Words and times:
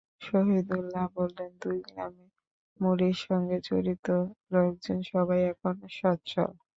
শহিদুল্লাহ 0.21 1.05
বললেন, 1.17 1.51
দুই 1.61 1.77
গ্রামে 1.87 2.25
মুড়ির 2.79 3.17
সঙ্গে 3.25 3.57
জড়িত 3.67 4.07
লোকজন 4.53 4.99
সবাই 5.11 5.39
এখন 5.51 5.75
সচ্ছল। 5.91 6.51